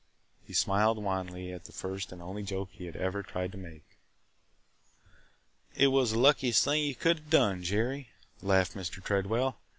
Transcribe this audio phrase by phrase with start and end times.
[0.47, 3.83] He smiled wanly at the first and only joke he had ever tried to make.
[5.75, 8.09] "It was the luckiest thing you could have done, Jerry!"
[8.41, 9.03] laughed Mr.
[9.03, 9.59] Tredwell.